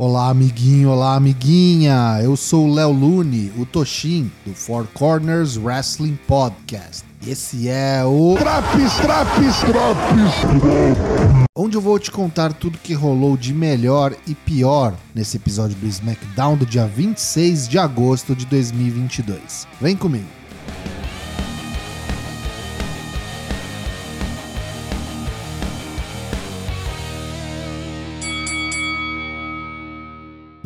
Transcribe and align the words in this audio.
Olá, 0.00 0.28
amiguinho, 0.28 0.90
olá, 0.90 1.16
amiguinha. 1.16 2.20
Eu 2.22 2.36
sou 2.36 2.68
o 2.68 2.72
Léo 2.72 2.92
Lune, 2.92 3.50
o 3.58 3.66
Toshin, 3.66 4.30
do 4.46 4.54
Four 4.54 4.86
Corners 4.94 5.56
Wrestling 5.56 6.16
Podcast. 6.24 7.04
Esse 7.26 7.68
é 7.68 8.04
o. 8.04 8.36
Traps, 8.38 8.94
traps, 8.94 9.58
traps! 9.58 11.48
Onde 11.52 11.76
eu 11.76 11.80
vou 11.80 11.98
te 11.98 12.12
contar 12.12 12.52
tudo 12.52 12.78
que 12.78 12.94
rolou 12.94 13.36
de 13.36 13.52
melhor 13.52 14.14
e 14.24 14.36
pior 14.36 14.94
nesse 15.12 15.36
episódio 15.36 15.76
do 15.76 15.86
SmackDown 15.88 16.56
do 16.56 16.64
dia 16.64 16.86
26 16.86 17.66
de 17.66 17.76
agosto 17.76 18.36
de 18.36 18.46
2022. 18.46 19.66
Vem 19.80 19.96
comigo. 19.96 20.28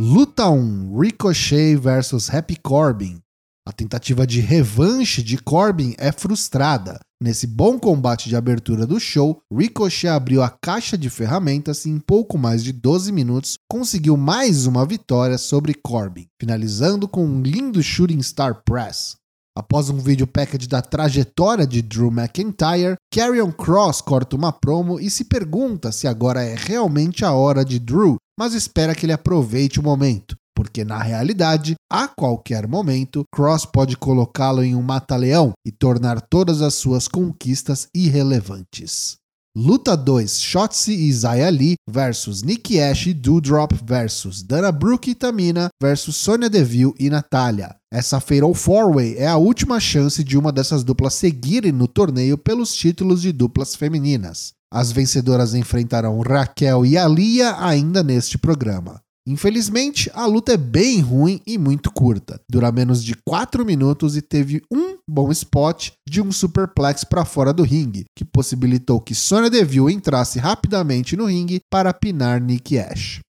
Luta 0.05 0.51
1: 0.51 0.99
Ricochet 0.99 1.77
versus 1.77 2.29
Happy 2.29 2.57
Corbin. 2.57 3.21
A 3.65 3.71
tentativa 3.71 4.27
de 4.27 4.41
revanche 4.41 5.23
de 5.23 5.39
Corbin 5.39 5.95
é 5.97 6.11
frustrada. 6.11 6.99
Nesse 7.23 7.47
bom 7.47 7.79
combate 7.79 8.29
de 8.29 8.35
abertura 8.35 8.85
do 8.85 8.99
show, 8.99 9.41
Ricochet 9.57 10.09
abriu 10.09 10.43
a 10.43 10.51
caixa 10.51 10.99
de 10.99 11.09
ferramentas 11.09 11.85
e 11.85 11.91
em 11.91 12.01
pouco 12.01 12.37
mais 12.37 12.65
de 12.65 12.73
12 12.73 13.13
minutos 13.13 13.57
conseguiu 13.71 14.17
mais 14.17 14.67
uma 14.67 14.85
vitória 14.85 15.39
sobre 15.39 15.73
Corbin, 15.73 16.27
finalizando 16.37 17.07
com 17.07 17.25
um 17.25 17.41
lindo 17.41 17.81
Shooting 17.81 18.23
Star 18.23 18.61
Press. 18.65 19.15
Após 19.55 19.91
um 19.91 19.99
vídeo 19.99 20.27
package 20.27 20.67
da 20.67 20.81
trajetória 20.81 21.67
de 21.67 21.83
Drew 21.83 22.11
McIntyre, 22.11 22.97
Karrion 23.13 23.53
Cross 23.53 24.01
corta 24.01 24.35
uma 24.35 24.51
promo 24.51 24.99
e 24.99 25.11
se 25.11 25.27
pergunta 25.27 25.93
se 25.93 26.09
agora 26.09 26.43
é 26.43 26.55
realmente 26.55 27.23
a 27.23 27.33
hora 27.33 27.63
de 27.63 27.79
Drew, 27.79 28.17
mas 28.39 28.55
espera 28.55 28.95
que 28.95 29.05
ele 29.05 29.13
aproveite 29.13 29.79
o 29.79 29.83
momento, 29.83 30.35
porque 30.57 30.85
na 30.85 31.03
realidade, 31.03 31.75
a 31.91 32.09
qualquer 32.09 32.67
momento, 32.67 33.25
Cross 33.31 33.67
pode 33.67 33.95
colocá-lo 33.95 34.65
em 34.65 34.75
um 34.75 34.81
mata-leão 34.81 35.53
e 35.67 35.71
tornar 35.71 36.23
todas 36.23 36.63
as 36.63 36.75
suas 36.75 37.07
conquistas 37.07 37.89
irrelevantes. 37.95 39.22
Luta 39.55 39.95
2: 39.95 40.41
Shotzi 40.41 40.95
e 40.95 41.13
Zaya 41.13 41.51
Lee 41.51 41.75
versus 41.87 42.43
Nikki 42.43 42.81
Ash 42.81 43.07
e 43.07 43.13
Doudrop 43.13 43.75
versus 43.85 44.43
Dana 44.43 44.73
Brooke 44.73 45.11
e 45.11 45.15
Tamina 45.15 45.69
versus 45.79 46.17
Sonya 46.17 46.49
Deville 46.49 46.95
e 46.99 47.11
Natália. 47.11 47.77
Essa 47.93 48.19
Fatal 48.19 48.53
4-Way 48.53 49.17
é 49.19 49.27
a 49.27 49.37
última 49.37 49.79
chance 49.79 50.25
de 50.25 50.39
uma 50.39 50.51
dessas 50.51 50.83
duplas 50.83 51.13
seguirem 51.13 51.71
no 51.71 51.87
torneio 51.87 52.39
pelos 52.39 52.75
títulos 52.75 53.21
de 53.21 53.31
duplas 53.31 53.75
femininas. 53.75 54.55
As 54.73 54.91
vencedoras 54.91 55.55
enfrentarão 55.55 56.19
Raquel 56.21 56.87
e 56.87 56.97
Alia 56.97 57.55
ainda 57.59 58.03
neste 58.03 58.39
programa. 58.39 59.03
Infelizmente, 59.27 60.11
a 60.15 60.25
luta 60.25 60.55
é 60.55 60.57
bem 60.57 61.01
ruim 61.01 61.43
e 61.47 61.59
muito 61.59 61.93
curta. 61.93 62.41
Dura 62.51 62.73
menos 62.73 63.05
de 63.05 63.15
4 63.25 63.67
minutos 63.67 64.17
e 64.17 64.23
teve 64.23 64.63
um 64.73 64.92
bom 65.09 65.31
spot 65.31 65.91
de 66.09 66.21
um 66.21 66.31
superplex 66.33 67.05
para 67.05 67.25
fora 67.25 67.53
do 67.53 67.63
ringue, 67.63 68.05
que 68.17 68.25
possibilitou 68.25 69.01
que 69.01 69.15
Sonya 69.15 69.51
Deville 69.51 69.93
entrasse 69.93 70.39
rapidamente 70.39 71.17
no 71.17 71.27
ringue 71.27 71.61
para 71.71 71.93
pinar 71.93 72.41
Nick 72.41 72.79
Ash. 72.79 73.21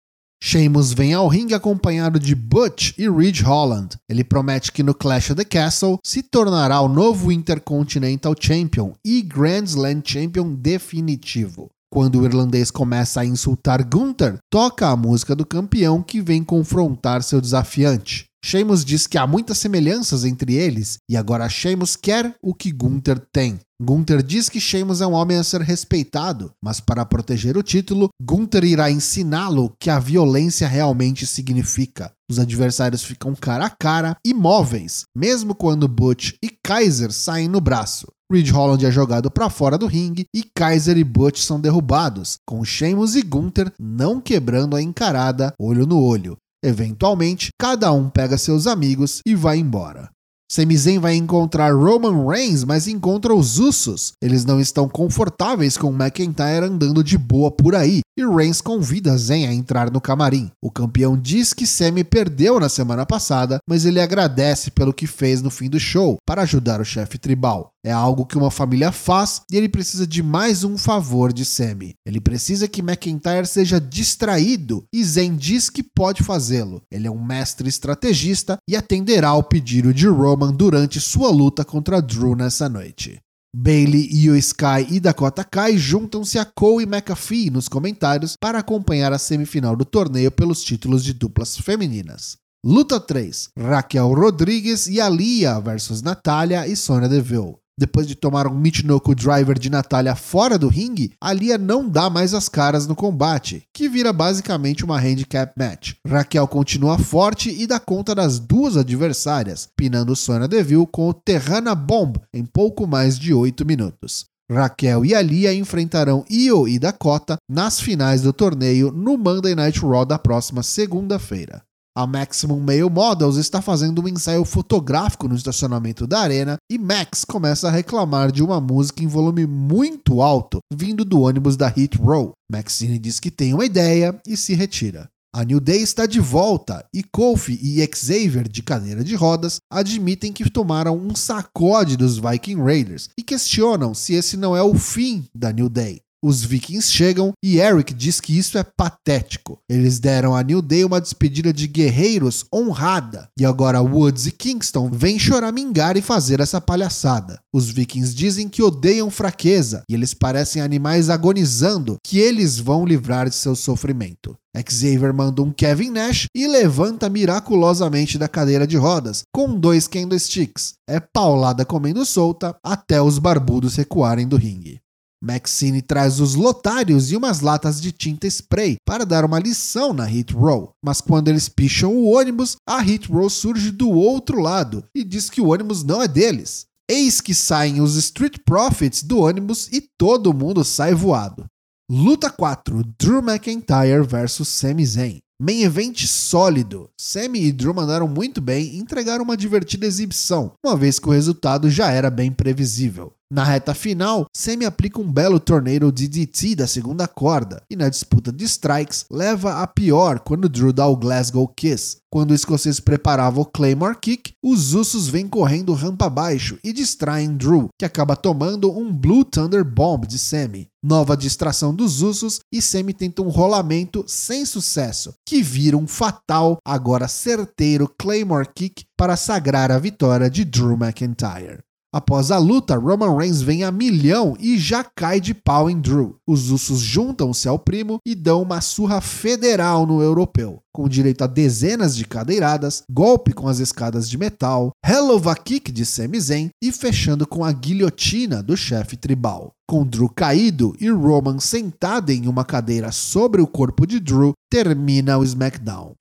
Sheamus 0.46 0.92
vem 0.92 1.14
ao 1.14 1.30
ringue 1.30 1.54
acompanhado 1.54 2.20
de 2.20 2.36
Butch 2.36 2.92
e 2.98 3.10
Ridge 3.10 3.44
Holland. 3.44 3.96
Ele 4.10 4.26
promete 4.26 4.74
que 4.74 4.84
no 4.84 4.94
Clash 4.94 5.32
of 5.32 5.36
the 5.36 5.46
Castle 5.46 5.98
se 6.04 6.22
tornará 6.22 6.82
o 6.82 6.90
novo 6.90 7.32
Intercontinental 7.32 8.36
Champion 8.38 8.92
e 9.06 9.22
Grand 9.22 9.64
Slam 9.64 10.02
Champion 10.04 10.54
definitivo. 10.54 11.70
Quando 11.90 12.20
o 12.20 12.26
irlandês 12.26 12.70
começa 12.70 13.22
a 13.22 13.26
insultar 13.26 13.88
Gunther, 13.88 14.38
toca 14.52 14.90
a 14.90 14.98
música 14.98 15.34
do 15.34 15.46
campeão 15.46 16.04
que 16.04 16.20
vem 16.20 16.44
confrontar 16.44 17.24
seu 17.24 17.40
desafiante. 17.40 18.26
Sheamus 18.46 18.84
diz 18.84 19.08
que 19.08 19.18
há 19.18 19.26
muitas 19.26 19.58
semelhanças 19.58 20.26
entre 20.26 20.56
eles 20.56 20.98
e 21.10 21.16
agora 21.16 21.48
Sheamus 21.48 21.96
quer 21.96 22.36
o 22.42 22.54
que 22.54 22.74
Gunther 22.74 23.18
tem. 23.32 23.58
Gunther 23.82 24.22
diz 24.22 24.50
que 24.50 24.60
Sheamus 24.60 25.00
é 25.00 25.08
um 25.08 25.14
homem 25.14 25.38
a 25.38 25.44
ser 25.44 25.62
respeitado, 25.62 26.52
mas 26.62 26.82
para 26.82 27.06
proteger 27.06 27.58
o 27.58 27.64
título, 27.64 28.10
Gunther 28.22 28.66
irá 28.66 28.92
ensiná-lo 28.92 29.74
que 29.80 29.90
a 29.90 29.98
violência 29.98 30.68
realmente 30.68 31.26
significa. 31.26 32.12
Os 32.30 32.38
adversários 32.38 33.04
ficam 33.04 33.34
cara 33.34 33.66
a 33.66 33.70
cara, 33.70 34.18
imóveis, 34.26 35.04
mesmo 35.16 35.56
quando 35.56 35.88
Butch 35.88 36.34
e 36.44 36.50
Kaiser 36.50 37.14
saem 37.14 37.48
no 37.48 37.62
braço. 37.62 38.08
Ridge 38.32 38.52
Holland 38.52 38.86
é 38.86 38.92
jogado 38.92 39.32
para 39.32 39.50
fora 39.50 39.78
do 39.78 39.86
ringue 39.86 40.26
e 40.34 40.44
Kaiser 40.44 40.98
e 40.98 41.04
Butch 41.04 41.40
são 41.40 41.62
derrubados, 41.62 42.38
com 42.46 42.64
Sheamus 42.66 43.16
e 43.16 43.22
Gunther 43.22 43.72
não 43.80 44.20
quebrando 44.20 44.76
a 44.76 44.82
encarada 44.82 45.54
olho 45.60 45.86
no 45.86 46.02
olho. 46.02 46.38
Eventualmente, 46.64 47.50
cada 47.60 47.92
um 47.92 48.10
pega 48.10 48.38
seus 48.38 48.66
amigos 48.66 49.20
e 49.26 49.36
vai 49.36 49.58
embora. 49.58 50.10
Sami 50.54 50.78
Zayn 50.78 51.00
vai 51.00 51.16
encontrar 51.16 51.74
Roman 51.74 52.28
Reigns, 52.28 52.64
mas 52.64 52.88
encontra 52.88 53.34
os 53.34 53.58
Usos. 53.58 54.12
Eles 54.22 54.46
não 54.46 54.60
estão 54.60 54.88
confortáveis 54.88 55.78
com 55.78 55.92
McIntyre 55.92 56.66
andando 56.66 57.04
de 57.04 57.18
boa 57.18 57.50
por 57.50 57.74
aí, 57.74 58.02
e 58.16 58.24
Reigns 58.24 58.62
convida 58.62 59.18
Zayn 59.18 59.48
a 59.48 59.54
entrar 59.54 59.90
no 59.90 60.00
camarim. 60.00 60.52
O 60.62 60.70
campeão 60.70 61.18
diz 61.18 61.54
que 61.54 61.66
Sami 61.66 62.04
perdeu 62.04 62.60
na 62.60 62.70
semana 62.70 63.04
passada, 63.04 63.58
mas 63.68 63.84
ele 63.84 64.00
agradece 64.00 64.70
pelo 64.70 64.94
que 64.94 65.08
fez 65.08 65.42
no 65.42 65.50
fim 65.50 65.70
do 65.70 65.80
show 65.80 66.18
para 66.24 66.44
ajudar 66.44 66.80
o 66.80 66.86
chefe 66.86 67.18
tribal. 67.18 67.73
É 67.86 67.92
algo 67.92 68.26
que 68.26 68.38
uma 68.38 68.50
família 68.50 68.94
faz 68.94 69.42
e 69.52 69.58
ele 69.58 69.68
precisa 69.68 70.08
de 70.08 70.24
mais 70.24 70.64
um 70.64 70.78
favor 70.78 71.34
de 71.34 71.44
Sami. 71.44 71.96
Ele 72.06 72.22
precisa 72.22 72.68
que 72.68 72.82
McIntyre 72.82 73.46
seja 73.46 73.80
distraído 73.80 74.86
e 74.94 75.04
Zayn 75.04 75.36
diz 75.36 75.70
que 75.70 75.84
pode 75.84 76.24
fazê-lo. 76.24 76.82
Ele 76.90 77.08
é 77.08 77.12
um 77.12 77.22
mestre 77.22 77.68
estrategista 77.68 78.58
e 78.70 78.78
atenderá 78.78 79.30
ao 79.30 79.44
pedido 79.44 79.94
de 79.94 80.08
Roman 80.08 80.54
durante 80.54 81.02
sua 81.02 81.30
luta 81.30 81.66
contra 81.66 82.02
Drew 82.02 82.36
nessa 82.36 82.70
noite. 82.70 83.20
Bailey, 83.56 84.10
Io 84.12 84.36
Sky 84.38 84.88
e 84.90 85.00
Dakota 85.00 85.44
Kai 85.44 85.78
juntam-se 85.78 86.40
a 86.40 86.46
Cole 86.46 86.86
e 86.86 86.88
McAfee 86.88 87.52
nos 87.52 87.68
comentários 87.68 88.36
para 88.36 88.58
acompanhar 88.60 89.14
a 89.14 89.20
semifinal 89.20 89.76
do 89.76 89.86
torneio 89.86 90.32
pelos 90.32 90.64
títulos 90.64 91.04
de 91.04 91.14
duplas 91.14 91.56
femininas. 91.58 92.38
Luta 92.66 93.00
3: 93.00 93.50
Raquel 93.60 94.12
Rodrigues 94.14 94.88
e 94.88 95.00
Alia 95.00 95.60
versus 95.60 96.02
Natália 96.02 96.66
e 96.66 96.76
Sonya 96.76 97.10
Deville. 97.10 97.63
Depois 97.78 98.08
de 98.08 98.14
tomar 98.14 98.46
um 98.46 98.54
Michinoku 98.54 99.16
Driver 99.16 99.58
de 99.58 99.70
Natália 99.70 100.16
fora 100.16 100.60
do 100.60 100.68
ringue, 100.68 101.14
Alia 101.20 101.58
não 101.58 101.90
dá 101.90 102.08
mais 102.08 102.34
as 102.34 102.48
caras 102.48 102.86
no 102.86 102.96
combate, 102.96 103.64
que 103.74 103.90
vira 103.90 104.14
basicamente 104.14 104.86
uma 104.86 105.00
handicap 105.00 105.52
match. 105.58 105.94
Raquel 106.08 106.48
continua 106.48 107.00
forte 107.00 107.50
e 107.50 107.66
dá 107.66 107.80
conta 107.80 108.14
das 108.14 108.38
duas 108.38 108.78
adversárias, 108.78 109.68
pinando 109.76 110.16
Sonya 110.16 110.48
Deville 110.48 110.88
com 110.92 111.10
o 111.10 111.14
Terrana 111.14 111.74
Bomb 111.74 112.22
em 112.32 112.46
pouco 112.46 112.86
mais 112.86 113.18
de 113.18 113.34
8 113.34 113.66
minutos. 113.66 114.26
Raquel 114.52 115.04
e 115.04 115.16
Alia 115.16 115.54
enfrentarão 115.54 116.24
Io 116.30 116.68
e 116.68 116.78
Dakota 116.78 117.38
nas 117.50 117.80
finais 117.80 118.22
do 118.22 118.32
torneio 118.32 118.92
no 118.92 119.18
Monday 119.18 119.56
Night 119.56 119.80
Raw 119.80 120.06
da 120.06 120.20
próxima 120.20 120.62
segunda-feira. 120.62 121.64
A 121.96 122.08
Maximum 122.08 122.60
Male 122.60 122.90
Models 122.90 123.38
está 123.38 123.62
fazendo 123.62 124.02
um 124.02 124.08
ensaio 124.08 124.44
fotográfico 124.44 125.28
no 125.28 125.36
estacionamento 125.36 126.08
da 126.08 126.22
arena 126.22 126.58
e 126.68 126.80
Max 126.80 127.24
começa 127.24 127.68
a 127.68 127.72
reclamar 127.72 128.32
de 128.32 128.42
uma 128.42 128.60
música 128.60 129.04
em 129.04 129.08
volume 129.08 129.46
muito 129.46 130.20
alto 130.20 130.58
vindo 130.74 131.06
do 131.06 131.22
ônibus 131.22 131.56
da 131.56 131.68
Hit 131.68 131.96
Row. 132.00 132.32
Maxine 132.52 132.98
diz 132.98 133.20
que 133.20 133.30
tem 133.30 133.54
uma 133.54 133.64
ideia 133.64 134.20
e 134.28 134.36
se 134.36 134.56
retira. 134.56 135.08
A 135.36 135.44
New 135.44 135.60
Day 135.60 135.84
está 135.84 136.08
de 136.08 136.20
volta 136.20 136.84
e 136.92 137.04
Kofi 137.04 137.60
e 137.62 137.88
Xavier, 137.96 138.48
de 138.48 138.64
cadeira 138.64 139.04
de 139.04 139.14
rodas, 139.14 139.58
admitem 139.72 140.34
que 140.34 140.50
tomaram 140.50 140.98
um 140.98 141.16
sacode 141.16 141.96
dos 141.96 142.18
Viking 142.18 142.62
Raiders 142.62 143.10
e 143.16 143.22
questionam 143.22 143.94
se 143.94 144.14
esse 144.14 144.36
não 144.36 144.58
é 144.58 144.64
o 144.64 144.74
fim 144.74 145.28
da 145.34 145.52
New 145.52 145.70
Day. 145.70 146.03
Os 146.26 146.42
Vikings 146.42 146.90
chegam 146.90 147.34
e 147.44 147.60
Eric 147.60 147.94
diz 147.94 148.22
que 148.22 148.38
isso 148.38 148.58
é 148.58 148.64
patético. 148.64 149.60
Eles 149.70 150.00
deram 150.00 150.34
a 150.34 150.42
New 150.42 150.62
Day 150.62 150.86
uma 150.86 151.02
despedida 151.02 151.52
de 151.52 151.68
guerreiros 151.68 152.46
honrada. 152.54 153.28
E 153.38 153.44
agora 153.44 153.82
Woods 153.82 154.26
e 154.26 154.32
Kingston 154.32 154.90
vêm 154.90 155.20
choramingar 155.20 155.98
e 155.98 156.02
fazer 156.02 156.40
essa 156.40 156.62
palhaçada. 156.62 157.42
Os 157.54 157.70
Vikings 157.70 158.16
dizem 158.16 158.48
que 158.48 158.64
odeiam 158.64 159.12
fraqueza 159.12 159.84
e 159.90 159.94
eles 159.94 160.14
parecem 160.14 160.62
animais 160.62 161.10
agonizando 161.10 161.98
que 162.02 162.20
eles 162.20 162.58
vão 162.58 162.86
livrar 162.86 163.28
de 163.28 163.36
seu 163.36 163.54
sofrimento. 163.54 164.34
Xavier 164.70 165.14
manda 165.14 165.42
um 165.42 165.52
Kevin 165.52 165.90
Nash 165.90 166.28
e 166.34 166.48
levanta 166.48 167.10
miraculosamente 167.10 168.18
da 168.18 168.30
cadeira 168.30 168.66
de 168.66 168.78
rodas, 168.78 169.24
com 169.34 169.60
dois 169.60 169.88
candlesticks. 169.88 170.76
É 170.88 171.00
paulada 171.00 171.66
comendo 171.66 172.06
solta 172.06 172.56
até 172.64 173.02
os 173.02 173.18
barbudos 173.18 173.76
recuarem 173.76 174.28
do 174.28 174.38
ringue. 174.38 174.83
Maxine 175.24 175.82
traz 175.82 176.20
os 176.20 176.36
lotários 176.36 177.10
e 177.10 177.16
umas 177.16 177.40
latas 177.40 177.80
de 177.80 177.94
tinta 177.94 178.28
spray 178.28 178.76
para 178.86 179.06
dar 179.06 179.24
uma 179.24 179.40
lição 179.40 179.94
na 179.94 180.04
Hit 180.04 180.34
Row. 180.34 180.72
Mas 180.84 181.00
quando 181.00 181.30
eles 181.30 181.48
picham 181.48 181.96
o 181.96 182.12
ônibus, 182.12 182.58
a 182.68 182.82
Hit 182.82 183.10
Row 183.10 183.30
surge 183.30 183.72
do 183.72 183.90
outro 183.90 184.42
lado 184.42 184.84
e 184.94 185.02
diz 185.02 185.30
que 185.30 185.40
o 185.40 185.48
ônibus 185.48 185.82
não 185.82 186.04
é 186.04 186.10
deles. 186.10 186.66
Eis 186.92 187.22
que 187.22 187.34
saem 187.34 187.80
os 187.80 187.96
Street 187.96 188.40
Profits 188.46 189.02
do 189.02 189.20
ônibus 189.20 189.70
e 189.72 189.82
todo 189.98 190.34
mundo 190.34 190.62
sai 190.66 190.94
voado. 190.94 191.46
Luta 191.90 192.30
4: 192.30 192.84
Drew 193.00 193.20
McIntyre 193.20 194.06
vs 194.06 194.46
Sami 194.46 194.86
Zayn. 194.86 195.20
Main 195.42 195.64
event 195.64 196.06
sólido. 196.06 196.90
Sammy 196.98 197.46
e 197.46 197.52
Drew 197.52 197.74
mandaram 197.74 198.08
muito 198.08 198.40
bem 198.40 198.66
e 198.66 198.78
entregaram 198.78 199.24
uma 199.24 199.36
divertida 199.36 199.86
exibição, 199.86 200.54
uma 200.66 200.76
vez 200.78 201.00
que 201.00 201.08
o 201.08 201.12
resultado 201.12 201.70
já 201.70 201.92
era 201.92 202.10
bem 202.10 202.32
previsível. 202.32 203.14
Na 203.34 203.44
reta 203.44 203.74
final, 203.74 204.28
Sammy 204.32 204.64
aplica 204.64 205.02
um 205.02 205.12
belo 205.12 205.40
torneio 205.40 205.92
DDT 205.92 206.54
da 206.54 206.68
segunda 206.68 207.08
corda 207.08 207.64
e 207.68 207.76
na 207.76 207.90
disputa 207.90 208.32
de 208.32 208.46
strikes 208.46 209.08
leva 209.10 209.64
a 209.64 209.66
pior 209.66 210.20
quando 210.20 210.48
Drew 210.48 210.72
dá 210.72 210.86
o 210.86 210.96
Glasgow 210.96 211.48
Kiss. 211.48 211.98
Quando 212.12 212.30
o 212.30 212.36
escocês 212.36 212.80
preparava 212.80 213.42
o 213.42 213.46
Claymore 213.46 213.98
Kick, 214.00 214.34
os 214.40 214.76
Usos 214.76 215.08
vêm 215.08 215.28
correndo 215.28 215.74
rampa 215.74 216.06
abaixo 216.06 216.60
e 216.64 216.72
distraem 216.72 217.36
Drew, 217.36 217.70
que 217.76 217.86
acaba 217.86 218.16
tomando 218.16 218.72
um 218.72 218.96
Blue 218.96 219.26
Thunder 219.26 219.66
Bomb 219.66 220.06
de 220.06 220.20
Sammy. 220.20 220.68
Nova 220.84 221.18
distração 221.18 221.74
dos 221.74 222.04
Usos 222.04 222.40
e 222.54 222.62
Sammy 222.62 222.94
tenta 222.94 223.24
um 223.24 223.30
rolamento 223.30 224.06
sem 224.06 224.46
sucesso, 224.46 225.12
que 225.28 225.42
vira 225.42 225.76
um 225.76 225.88
fatal, 225.88 226.60
agora 226.64 227.08
certeiro 227.08 227.92
Claymore 227.98 228.50
Kick 228.54 228.86
para 228.96 229.18
sagrar 229.18 229.72
a 229.72 229.80
vitória 229.80 230.30
de 230.30 230.46
Drew 230.46 230.78
McIntyre. 230.78 231.64
Após 231.94 232.32
a 232.32 232.40
luta, 232.40 232.76
Roman 232.76 233.16
Reigns 233.16 233.44
vem 233.44 233.64
a 233.64 233.72
milhão 233.72 234.36
e 234.40 234.58
já 234.58 234.84
cai 234.84 235.22
de 235.22 235.32
pau 235.32 235.70
em 235.70 235.80
Drew. 235.80 236.16
Os 236.26 236.50
Usos 236.50 236.80
juntam-se 236.80 237.48
ao 237.48 237.60
primo 237.60 238.00
e 238.04 238.16
dão 238.16 238.42
uma 238.42 238.62
surra 238.62 239.00
federal 239.00 239.86
no 239.86 240.02
europeu, 240.02 240.60
com 240.74 240.90
direito 240.90 241.24
a 241.24 241.28
dezenas 241.28 241.96
de 241.96 242.04
cadeiradas, 242.06 242.82
golpe 242.90 243.32
com 243.32 243.48
as 243.48 243.60
escadas 243.60 244.10
de 244.10 244.18
metal, 244.18 244.72
Hell 244.84 245.16
of 245.16 245.30
a 245.30 245.36
Kick 245.36 245.72
de 245.72 245.86
Sami 245.86 246.20
Zayn 246.20 246.50
e 246.60 246.72
fechando 246.72 247.28
com 247.28 247.46
a 247.46 247.52
guilhotina 247.52 248.42
do 248.42 248.58
chefe 248.58 248.98
tribal. 248.98 249.54
Com 249.70 249.86
Drew 249.86 250.10
caído 250.10 250.76
e 250.80 250.90
Roman 250.90 251.40
sentado 251.40 252.10
em 252.10 252.28
uma 252.28 252.44
cadeira 252.44 252.92
sobre 252.92 253.40
o 253.40 253.46
corpo 253.46 253.86
de 253.86 254.00
Drew, 254.00 254.34
termina 254.50 255.20
o 255.20 255.24
SmackDown. 255.24 255.94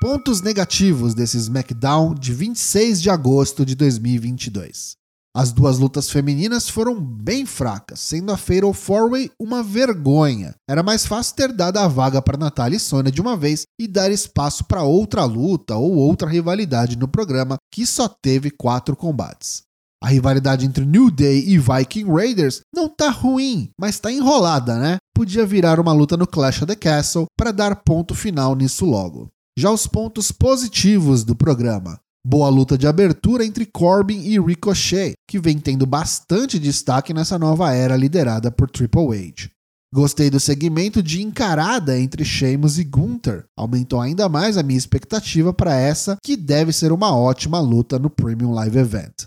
Pontos 0.00 0.40
negativos 0.40 1.12
desse 1.12 1.36
SmackDown 1.36 2.14
de 2.14 2.32
26 2.32 3.02
de 3.02 3.10
agosto 3.10 3.66
de 3.66 3.74
2022. 3.74 4.96
As 5.36 5.52
duas 5.52 5.78
lutas 5.78 6.08
femininas 6.08 6.70
foram 6.70 6.98
bem 6.98 7.44
fracas, 7.44 8.00
sendo 8.00 8.32
a 8.32 8.38
Fatal 8.38 8.72
4-Way 8.72 9.30
uma 9.38 9.62
vergonha. 9.62 10.54
Era 10.66 10.82
mais 10.82 11.04
fácil 11.04 11.36
ter 11.36 11.52
dado 11.52 11.76
a 11.76 11.86
vaga 11.86 12.22
para 12.22 12.38
Natalia 12.38 12.78
e 12.78 12.80
Sonya 12.80 13.12
de 13.12 13.20
uma 13.20 13.36
vez 13.36 13.64
e 13.78 13.86
dar 13.86 14.10
espaço 14.10 14.64
para 14.64 14.82
outra 14.82 15.26
luta 15.26 15.76
ou 15.76 15.94
outra 15.96 16.30
rivalidade 16.30 16.96
no 16.96 17.06
programa, 17.06 17.58
que 17.70 17.84
só 17.84 18.08
teve 18.08 18.50
quatro 18.50 18.96
combates. 18.96 19.64
A 20.02 20.08
rivalidade 20.08 20.64
entre 20.64 20.86
New 20.86 21.10
Day 21.10 21.44
e 21.46 21.58
Viking 21.58 22.10
Raiders 22.10 22.62
não 22.74 22.88
tá 22.88 23.10
ruim, 23.10 23.68
mas 23.78 24.00
tá 24.00 24.10
enrolada, 24.10 24.78
né? 24.78 24.96
Podia 25.14 25.44
virar 25.44 25.78
uma 25.78 25.92
luta 25.92 26.16
no 26.16 26.26
Clash 26.26 26.62
of 26.62 26.66
the 26.66 26.74
Castle 26.74 27.26
para 27.36 27.52
dar 27.52 27.82
ponto 27.84 28.14
final 28.14 28.56
nisso 28.56 28.86
logo. 28.86 29.28
Já 29.58 29.70
os 29.70 29.86
pontos 29.86 30.30
positivos 30.30 31.24
do 31.24 31.34
programa. 31.34 32.00
Boa 32.24 32.48
luta 32.48 32.78
de 32.78 32.86
abertura 32.86 33.44
entre 33.44 33.66
Corbin 33.66 34.20
e 34.20 34.38
Ricochet, 34.38 35.14
que 35.28 35.38
vem 35.38 35.58
tendo 35.58 35.86
bastante 35.86 36.58
destaque 36.58 37.12
nessa 37.12 37.38
nova 37.38 37.72
era 37.72 37.96
liderada 37.96 38.50
por 38.50 38.70
Triple 38.70 39.08
H. 39.08 39.50
Gostei 39.92 40.30
do 40.30 40.38
segmento 40.38 41.02
de 41.02 41.20
encarada 41.20 41.98
entre 41.98 42.24
Sheamus 42.24 42.78
e 42.78 42.84
Gunther. 42.84 43.44
Aumentou 43.56 44.00
ainda 44.00 44.28
mais 44.28 44.56
a 44.56 44.62
minha 44.62 44.78
expectativa 44.78 45.52
para 45.52 45.74
essa, 45.74 46.16
que 46.22 46.36
deve 46.36 46.72
ser 46.72 46.92
uma 46.92 47.16
ótima 47.16 47.58
luta 47.58 47.98
no 47.98 48.08
Premium 48.08 48.52
Live 48.52 48.78
Event. 48.78 49.24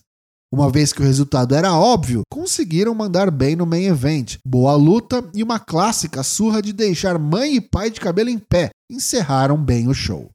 Uma 0.54 0.70
vez 0.70 0.94
que 0.94 1.02
o 1.02 1.04
resultado 1.04 1.56
era 1.56 1.74
óbvio, 1.74 2.22
conseguiram 2.32 2.94
mandar 2.94 3.32
bem 3.32 3.56
no 3.56 3.66
main 3.66 3.86
event. 3.86 4.38
Boa 4.46 4.76
luta 4.76 5.28
e 5.34 5.42
uma 5.42 5.60
clássica 5.60 6.22
surra 6.22 6.62
de 6.62 6.72
deixar 6.72 7.18
mãe 7.18 7.56
e 7.56 7.62
pai 7.62 7.90
de 7.90 8.00
cabelo 8.00 8.30
em 8.30 8.38
pé, 8.38 8.70
encerraram 8.94 9.58
bem 9.58 9.88
o 9.88 9.94
show. 9.94 10.30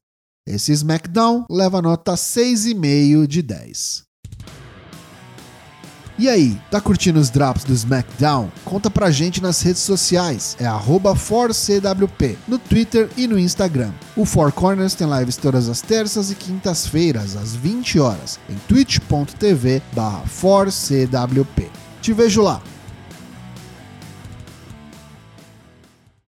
Esse 0.46 0.72
SmackDown 0.72 1.44
leva 1.50 1.81
nota 1.81 2.14
6,5 2.14 3.26
de 3.26 3.43
10. 3.43 4.08
E 6.19 6.28
aí, 6.28 6.60
tá 6.69 6.81
curtindo 6.81 7.20
os 7.20 7.31
drops 7.31 7.62
do 7.62 7.72
SmackDown? 7.72 8.50
Conta 8.64 8.90
pra 8.90 9.08
gente 9.08 9.40
nas 9.40 9.62
redes 9.62 9.82
sociais, 9.82 10.56
é 10.58 10.66
ForCWP, 11.14 12.37
no 12.49 12.58
Twitter 12.58 13.08
e 13.16 13.28
no 13.28 13.38
Instagram. 13.38 13.93
O 14.16 14.25
Four 14.25 14.50
Corners 14.50 14.96
tem 14.96 15.08
lives 15.08 15.37
todas 15.37 15.69
as 15.69 15.81
terças 15.81 16.32
e 16.32 16.34
quintas-feiras, 16.34 17.37
às 17.37 17.54
20 17.54 18.00
horas, 18.00 18.40
em 18.50 18.56
twitch.tv 18.66 19.81
4CWP. 19.94 21.69
Te 22.02 22.12
vejo 22.12 22.43
lá! 22.43 22.61